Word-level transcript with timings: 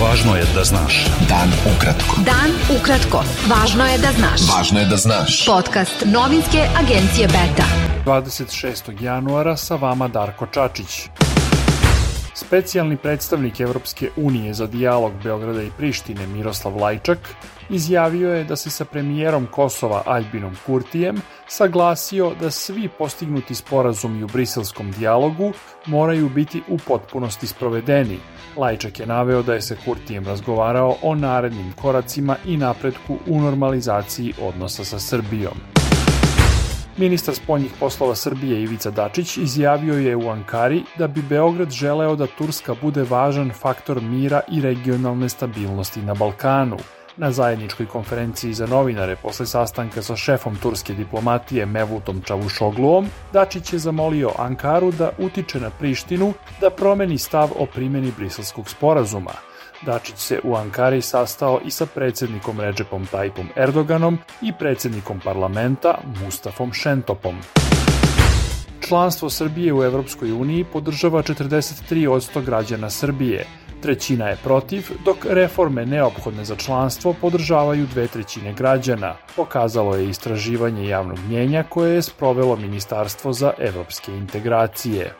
Važno 0.00 0.32
je 0.36 0.44
da 0.54 0.62
znaš. 0.64 1.06
Dan 1.28 1.50
ukratko. 1.76 2.16
Dan 2.24 2.54
ukratko. 2.76 3.20
Važno 3.50 3.84
je 3.84 3.98
da 3.98 4.12
znaš. 4.16 4.46
Važno 4.48 4.80
je 4.80 4.86
da 4.86 4.96
znaš. 4.96 5.44
Podcast 5.46 6.04
novinske 6.06 6.64
agencije 6.80 7.28
Beta. 7.28 7.66
26. 8.06 9.02
januara 9.02 9.56
sa 9.56 9.76
vama 9.76 10.08
Darko 10.08 10.46
Čačić. 10.46 11.08
Specijalni 12.40 12.96
predstavnik 12.96 13.60
Evropske 13.60 14.10
unije 14.16 14.54
za 14.54 14.66
dijalog 14.66 15.12
Beograda 15.22 15.62
i 15.62 15.70
Prištine 15.76 16.26
Miroslav 16.26 16.76
Lajčak 16.76 17.18
izjavio 17.70 18.34
je 18.34 18.44
da 18.44 18.56
se 18.56 18.70
sa 18.70 18.84
premijerom 18.84 19.46
Kosova 19.46 20.02
Aljbinom 20.06 20.56
Kurtijem 20.66 21.20
saglasio 21.48 22.32
da 22.40 22.50
svi 22.50 22.88
postignuti 22.98 23.54
sporazumi 23.54 24.22
u 24.22 24.26
briselskom 24.26 24.92
dijalogu 24.92 25.52
moraju 25.86 26.28
biti 26.28 26.62
u 26.68 26.78
potpunosti 26.78 27.46
sprovedeni. 27.46 28.18
Lajčak 28.56 29.00
je 29.00 29.06
naveo 29.06 29.42
da 29.42 29.54
je 29.54 29.62
se 29.62 29.76
Kurtijem 29.84 30.26
razgovarao 30.26 30.96
o 31.02 31.14
narednim 31.14 31.72
koracima 31.72 32.36
i 32.46 32.56
napretku 32.56 33.18
u 33.26 33.40
normalizaciji 33.40 34.34
odnosa 34.40 34.84
sa 34.84 34.98
Srbijom. 34.98 35.79
Ministar 37.00 37.34
spoljnih 37.34 37.72
poslova 37.80 38.14
Srbije 38.14 38.62
Ivica 38.62 38.90
Dačić 38.90 39.36
izjavio 39.36 39.94
je 39.94 40.16
u 40.16 40.30
Ankari 40.30 40.82
da 40.98 41.06
bi 41.08 41.22
Beograd 41.22 41.70
želeo 41.70 42.16
da 42.16 42.26
Turska 42.26 42.74
bude 42.82 43.02
važan 43.02 43.50
faktor 43.60 44.00
mira 44.02 44.40
i 44.52 44.60
regionalne 44.60 45.28
stabilnosti 45.28 46.02
na 46.02 46.14
Balkanu. 46.14 46.76
Na 47.16 47.32
zajedničkoj 47.32 47.86
konferenciji 47.86 48.54
za 48.54 48.66
novinare 48.66 49.16
posle 49.16 49.46
sastanka 49.46 50.02
sa 50.02 50.16
šefom 50.16 50.56
turske 50.56 50.94
diplomatije 50.94 51.66
Mevlutom 51.66 52.22
Čavušogluom, 52.22 53.06
Dačić 53.32 53.72
je 53.72 53.78
zamolio 53.78 54.30
Ankaru 54.38 54.92
da 54.92 55.10
utiče 55.18 55.60
na 55.60 55.70
Prištinu 55.70 56.32
da 56.60 56.70
promeni 56.70 57.18
stav 57.18 57.50
o 57.58 57.66
primjeni 57.66 58.12
briselskog 58.18 58.68
sporazuma– 58.68 59.32
Dačić 59.86 60.16
se 60.16 60.40
u 60.44 60.54
Ankari 60.56 61.02
sastao 61.02 61.60
i 61.64 61.70
sa 61.70 61.86
predsednikom 61.86 62.60
Ređepom 62.60 63.06
Tajpom 63.06 63.48
Erdoganom 63.56 64.18
i 64.42 64.52
predsednikom 64.58 65.20
parlamenta 65.24 65.98
Mustafom 66.24 66.72
Šentopom. 66.72 67.36
Članstvo 68.88 69.30
Srbije 69.30 69.74
u 69.74 69.82
Evropskoj 69.84 70.32
uniji 70.32 70.64
podržava 70.72 71.22
43% 71.22 72.44
građana 72.44 72.90
Srbije, 72.90 73.46
trećina 73.82 74.28
je 74.28 74.36
protiv, 74.44 74.90
dok 75.04 75.16
reforme 75.30 75.86
neophodne 75.86 76.44
za 76.44 76.56
članstvo 76.56 77.14
podržavaju 77.20 77.86
dve 77.86 78.06
trećine 78.06 78.52
građana, 78.52 79.14
pokazalo 79.36 79.96
je 79.96 80.08
istraživanje 80.08 80.88
javnog 80.88 81.18
mnjenja 81.18 81.62
koje 81.62 81.94
je 81.94 82.02
sprovelo 82.02 82.56
Ministarstvo 82.56 83.32
za 83.32 83.52
evropske 83.58 84.12
integracije. 84.12 85.14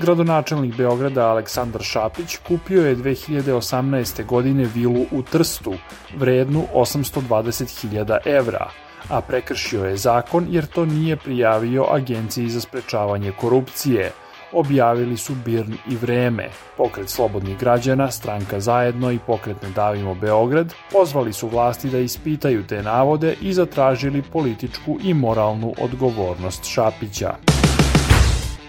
Gradonačelnik 0.00 0.76
Beograda 0.76 1.28
Aleksandar 1.28 1.82
Šapić 1.82 2.36
kupio 2.48 2.86
je 2.86 2.96
2018. 2.96 4.26
godine 4.26 4.68
vilu 4.74 5.06
u 5.12 5.22
Trstu, 5.22 5.74
vrednu 6.16 6.64
820.000 6.74 8.18
evra, 8.24 8.70
a 9.08 9.20
prekršio 9.20 9.84
je 9.84 9.96
zakon 9.96 10.46
jer 10.50 10.66
to 10.66 10.86
nije 10.86 11.16
prijavio 11.16 11.86
Agenciji 11.90 12.48
za 12.48 12.60
sprečavanje 12.60 13.32
korupcije, 13.40 14.12
objavili 14.52 15.16
su 15.16 15.34
Birn 15.34 15.72
i 15.90 15.96
Vreme. 15.96 16.48
Pokret 16.76 17.08
slobodnih 17.08 17.58
građana, 17.58 18.10
stranka 18.10 18.60
Zajedno 18.60 19.12
i 19.12 19.18
pokret 19.26 19.62
Ne 19.62 19.70
davimo 19.70 20.14
Beograd 20.14 20.74
pozvali 20.92 21.32
su 21.32 21.48
vlasti 21.48 21.90
da 21.90 21.98
ispitaju 21.98 22.66
te 22.66 22.82
navode 22.82 23.34
i 23.40 23.52
zatražili 23.52 24.22
političku 24.22 24.98
i 25.02 25.14
moralnu 25.14 25.74
odgovornost 25.80 26.64
Šapića. 26.64 27.57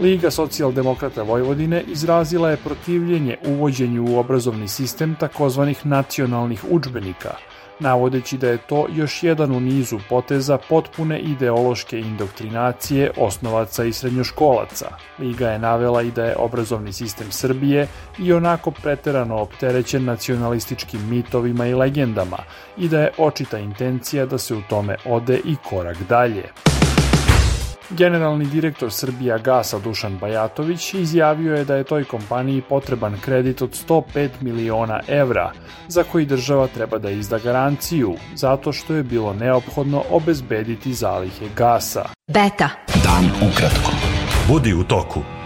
Liga 0.00 0.30
socijaldemokrata 0.30 1.22
Vojvodine 1.22 1.82
izrazila 1.82 2.50
je 2.50 2.56
protivljenje 2.56 3.36
uvođenju 3.46 4.04
u 4.04 4.18
obrazovni 4.18 4.68
sistem 4.68 5.16
takozvanih 5.20 5.86
nacionalnih 5.86 6.64
učbenika, 6.70 7.34
navodeći 7.80 8.38
da 8.38 8.48
je 8.48 8.58
to 8.58 8.86
još 8.94 9.22
jedan 9.22 9.52
u 9.52 9.60
nizu 9.60 9.98
poteza 10.08 10.58
potpune 10.68 11.20
ideološke 11.20 12.00
indoktrinacije 12.00 13.10
osnovaca 13.16 13.84
i 13.84 13.92
srednjoškolaca. 13.92 14.86
Liga 15.18 15.50
je 15.50 15.58
navela 15.58 16.02
i 16.02 16.10
da 16.10 16.24
je 16.24 16.36
obrazovni 16.36 16.92
sistem 16.92 17.30
Srbije 17.30 17.88
i 18.18 18.32
onako 18.32 18.70
preterano 18.70 19.36
opterećen 19.36 20.04
nacionalističkim 20.04 21.08
mitovima 21.08 21.66
i 21.66 21.74
legendama 21.74 22.38
i 22.76 22.88
da 22.88 23.00
je 23.00 23.12
očita 23.18 23.58
intencija 23.58 24.26
da 24.26 24.38
se 24.38 24.54
u 24.54 24.62
tome 24.68 24.96
ode 25.04 25.40
i 25.44 25.56
korak 25.70 25.96
dalje. 26.08 26.77
Generalni 27.90 28.46
direktor 28.46 28.92
Srbija 28.92 29.38
Gasa 29.38 29.78
Dušan 29.78 30.18
Bajatović 30.18 30.94
izjavio 30.94 31.54
je 31.54 31.64
da 31.64 31.76
je 31.76 31.84
toj 31.84 32.04
kompaniji 32.04 32.62
potreban 32.68 33.16
kredit 33.24 33.62
od 33.62 33.70
105 33.88 34.28
miliona 34.40 35.00
evra, 35.08 35.52
za 35.88 36.02
koji 36.02 36.26
država 36.26 36.66
treba 36.66 36.98
da 36.98 37.10
izda 37.10 37.38
garanciju, 37.38 38.14
zato 38.34 38.72
što 38.72 38.94
je 38.94 39.02
bilo 39.02 39.32
neophodno 39.32 40.02
obezbediti 40.10 40.94
zalihe 40.94 41.46
gasa. 41.56 42.04
Beta. 42.26 42.68
Dan 43.04 43.50
ukratko. 43.50 43.92
Budi 44.48 44.74
u 44.74 44.84
toku. 44.84 45.37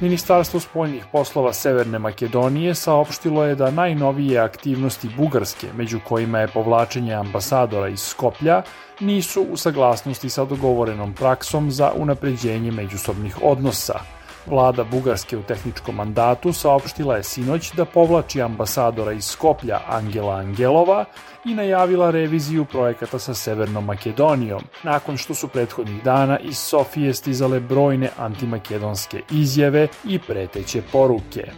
Ministarstvo 0.00 0.60
spoljnih 0.60 1.06
poslova 1.12 1.52
Severne 1.52 1.98
Makedonije 1.98 2.74
saopštilo 2.74 3.44
je 3.44 3.54
da 3.54 3.70
najnovije 3.70 4.38
aktivnosti 4.38 5.08
Bugarske, 5.16 5.66
među 5.76 6.00
kojima 6.08 6.38
je 6.38 6.48
povlačenje 6.48 7.14
ambasadora 7.14 7.88
iz 7.88 8.00
Skoplja, 8.00 8.62
nisu 9.00 9.46
u 9.50 9.56
saglasnosti 9.56 10.30
sa 10.30 10.44
dogovorenom 10.44 11.14
praksom 11.14 11.70
za 11.70 11.92
unapređenje 11.96 12.70
međusobnih 12.70 13.38
odnosa– 13.42 13.98
Vlada 14.50 14.84
Bugarske 14.84 15.36
u 15.36 15.42
tehničkom 15.42 15.94
mandatu 15.94 16.52
saopštila 16.52 17.16
je 17.16 17.22
sinoć 17.22 17.72
da 17.72 17.84
povlači 17.84 18.42
ambasadora 18.42 19.12
iz 19.12 19.24
Skoplja 19.24 19.80
Angela 19.88 20.34
Angelova 20.34 21.04
i 21.44 21.54
najavila 21.54 22.10
reviziju 22.10 22.64
projekata 22.64 23.18
sa 23.18 23.34
Severnom 23.34 23.84
Makedonijom, 23.84 24.62
nakon 24.82 25.16
što 25.16 25.34
su 25.34 25.48
prethodnih 25.48 26.02
dana 26.02 26.38
iz 26.38 26.58
Sofije 26.58 27.14
stizale 27.14 27.60
brojne 27.60 28.10
antimakedonske 28.18 29.22
izjave 29.30 29.88
i 30.04 30.18
preteće 30.18 30.82
poruke. 30.92 31.50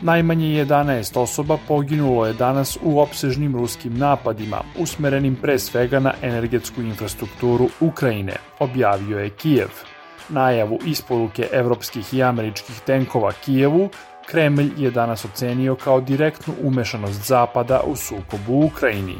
Najmanje 0.00 0.46
11 0.46 1.18
osoba 1.18 1.58
poginulo 1.68 2.26
je 2.26 2.32
danas 2.32 2.78
u 2.82 3.00
opsežnim 3.00 3.56
ruskim 3.56 3.98
napadima, 3.98 4.60
usmerenim 4.78 5.36
pre 5.36 5.58
svega 5.58 6.00
na 6.00 6.12
energetsku 6.22 6.80
infrastrukturu 6.80 7.68
Ukrajine, 7.80 8.36
objavio 8.58 9.18
je 9.18 9.30
Kijev. 9.30 9.91
Najavu 10.28 10.78
isporuke 10.84 11.48
evropskih 11.52 12.14
i 12.14 12.22
američkih 12.22 12.80
tenkova 12.86 13.32
Kijevu, 13.32 13.90
Kremlj 14.26 14.70
je 14.76 14.90
danas 14.90 15.24
ocenio 15.24 15.74
kao 15.74 16.00
direktnu 16.00 16.54
umešanost 16.62 17.26
Zapada 17.26 17.80
u 17.86 17.96
sukobu 17.96 18.52
u 18.52 18.64
Ukrajini. 18.66 19.16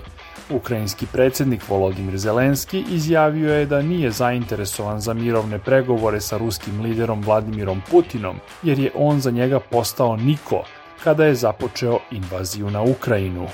Ukrajinski 0.50 1.06
predsednik 1.12 1.68
Volodimir 1.68 2.18
Zelenski 2.18 2.84
izjavio 2.90 3.54
je 3.54 3.66
da 3.66 3.82
nije 3.82 4.10
zainteresovan 4.10 5.00
za 5.00 5.14
mirovne 5.14 5.58
pregovore 5.58 6.20
sa 6.20 6.38
ruskim 6.38 6.80
liderom 6.80 7.22
Vladimirom 7.22 7.82
Putinom, 7.90 8.36
jer 8.62 8.78
je 8.78 8.90
on 8.94 9.20
za 9.20 9.30
njega 9.30 9.60
postao 9.60 10.16
niko 10.16 10.64
kada 11.04 11.24
je 11.24 11.34
započeo 11.34 11.98
invaziju 12.10 12.70
na 12.70 12.82
Ukrajinu. 12.82 13.48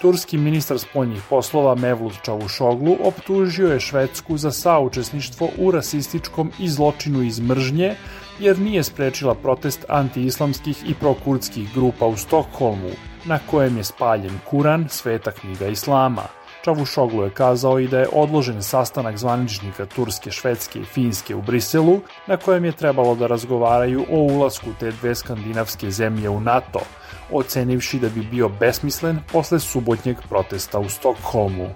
Turski 0.00 0.38
ministar 0.38 0.78
spoljnih 0.78 1.22
poslova 1.28 1.74
Mevlut 1.74 2.22
Čavušoglu 2.22 2.96
optužio 3.04 3.72
je 3.72 3.80
Švedsku 3.80 4.36
za 4.36 4.50
saučesništvo 4.50 5.48
u 5.58 5.70
rasističkom 5.70 6.52
i 6.58 6.68
zločinu 6.68 7.22
iz 7.22 7.40
mržnje, 7.40 7.94
jer 8.38 8.58
nije 8.58 8.82
sprečila 8.82 9.34
protest 9.34 9.84
antiislamskih 9.88 10.90
i 10.90 10.94
prokurdskih 10.94 11.74
grupa 11.74 12.06
u 12.06 12.16
Stokholmu, 12.16 12.90
na 13.24 13.38
kojem 13.50 13.76
je 13.76 13.84
spaljen 13.84 14.38
Kuran, 14.50 14.88
sveta 14.88 15.30
knjiga 15.30 15.66
Islama. 15.66 16.39
Čavušoglu 16.64 17.22
je 17.22 17.30
kazao 17.30 17.78
i 17.78 17.88
da 17.88 17.98
je 17.98 18.08
odložen 18.12 18.62
sastanak 18.62 19.16
zvaničnika 19.16 19.86
Turske, 19.86 20.30
Švedske 20.30 20.80
i 20.80 20.84
Finske 20.84 21.34
u 21.34 21.42
Briselu, 21.42 22.00
na 22.26 22.36
kojem 22.36 22.64
je 22.64 22.72
trebalo 22.72 23.14
da 23.14 23.26
razgovaraju 23.26 24.06
o 24.10 24.16
ulasku 24.16 24.70
te 24.80 24.90
dve 24.90 25.14
skandinavske 25.14 25.90
zemlje 25.90 26.28
u 26.28 26.40
NATO– 26.40 26.80
ocenivši 27.32 27.98
da 27.98 28.08
bi 28.08 28.20
bio 28.20 28.48
besmislen 28.48 29.18
posle 29.32 29.58
subotnjeg 29.58 30.16
protesta 30.28 30.78
u 30.78 30.88
Stokholmu. 30.88 31.68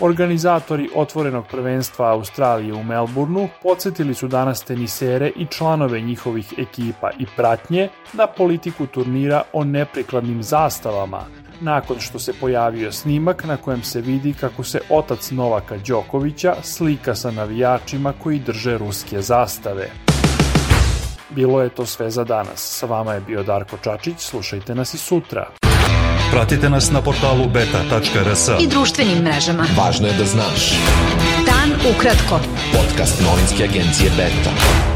Organizatori 0.00 0.88
otvorenog 0.94 1.44
prvenstva 1.50 2.12
Australije 2.12 2.74
u 2.74 2.84
Melbourneu 2.84 3.48
podsjetili 3.62 4.14
su 4.14 4.28
danas 4.28 4.64
tenisere 4.64 5.32
i 5.36 5.46
članove 5.46 6.00
njihovih 6.00 6.54
ekipa 6.58 7.10
i 7.18 7.26
pratnje 7.36 7.88
na 8.12 8.26
politiku 8.26 8.86
turnira 8.86 9.42
o 9.52 9.64
neprikladnim 9.64 10.42
zastavama, 10.42 11.24
nakon 11.60 12.00
što 12.00 12.18
se 12.18 12.32
pojavio 12.32 12.92
snimak 12.92 13.44
na 13.44 13.56
kojem 13.56 13.82
se 13.82 14.00
vidi 14.00 14.34
kako 14.40 14.64
se 14.64 14.80
otac 14.88 15.30
Novaka 15.30 15.76
Đokovića 15.76 16.54
slika 16.62 17.14
sa 17.14 17.30
navijačima 17.30 18.12
koji 18.22 18.38
drže 18.38 18.78
ruske 18.78 19.22
zastave. 19.22 19.90
Bilo 21.30 21.62
je 21.62 21.68
to 21.68 21.86
sve 21.86 22.10
za 22.10 22.24
danas. 22.24 22.78
Sa 22.78 22.86
vama 22.86 23.14
je 23.14 23.20
bio 23.20 23.42
Darko 23.42 23.76
Čačić, 23.76 24.18
slušajte 24.18 24.74
nas 24.74 24.94
i 24.94 24.98
sutra. 24.98 25.48
Pratite 26.30 26.70
nas 26.70 26.90
na 26.90 27.02
portalu 27.02 27.48
beta.rs 27.48 28.48
I 28.60 28.66
društvenim 28.66 29.18
mrežama. 29.18 29.66
Važno 29.76 30.06
je 30.06 30.14
da 30.14 30.24
znaš. 30.24 30.72
Dan 31.46 31.94
ukratko. 31.96 32.40
Podcast 32.72 33.22
novinske 33.22 33.64
agencije 33.64 34.10
Beta. 34.16 34.89